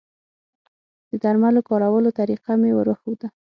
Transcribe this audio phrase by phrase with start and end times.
[1.09, 3.27] د درملو د کارولو طریقه مې وروښوده